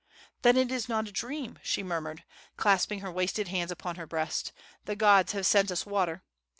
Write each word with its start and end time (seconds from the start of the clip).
"Then 0.41 0.57
it 0.57 0.71
is 0.71 0.89
not 0.89 1.07
a 1.07 1.11
dream!" 1.11 1.59
she 1.61 1.83
murmured, 1.83 2.23
clasping 2.57 3.01
her 3.01 3.11
wasted 3.11 3.49
hands 3.49 3.69
upon 3.69 3.97
her 3.97 4.07
breast. 4.07 4.51
"The 4.85 4.95
gods 4.95 5.33
have 5.33 5.45
sent 5.45 5.69
us 5.69 5.85
water!" 5.85 6.23